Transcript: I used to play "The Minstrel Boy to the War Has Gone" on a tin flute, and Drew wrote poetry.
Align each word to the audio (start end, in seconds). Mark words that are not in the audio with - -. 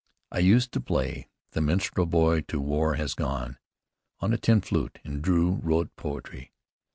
I 0.31 0.39
used 0.39 0.71
to 0.71 0.81
play 0.81 1.29
"The 1.51 1.61
Minstrel 1.61 2.07
Boy 2.07 2.41
to 2.47 2.57
the 2.57 2.63
War 2.63 2.95
Has 2.95 3.13
Gone" 3.13 3.59
on 4.19 4.33
a 4.33 4.37
tin 4.39 4.61
flute, 4.61 4.97
and 5.03 5.21
Drew 5.21 5.59
wrote 5.61 5.95
poetry. 5.95 6.53